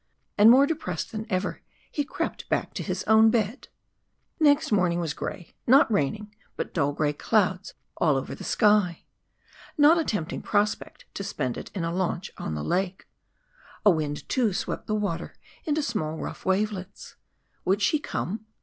[0.35, 3.67] And more depressed than ever he crept back to his own bed.
[4.39, 9.03] Next morning was grey not raining, but dull grey clouds all over the sky.
[9.77, 13.07] Not a tempting prospect to spend it in a launch on the lake.
[13.85, 15.35] A wind, too, swept the water
[15.65, 17.15] into small rough wavelets.
[17.63, 18.47] Would she come?